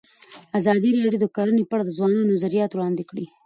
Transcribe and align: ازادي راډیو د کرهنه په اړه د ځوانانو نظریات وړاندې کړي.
ازادي 0.59 0.89
راډیو 1.05 1.21
د 1.21 1.25
کرهنه 1.35 1.63
په 1.67 1.73
اړه 1.75 1.83
د 1.85 1.91
ځوانانو 1.97 2.29
نظریات 2.33 2.71
وړاندې 2.73 3.03
کړي. 3.09 3.25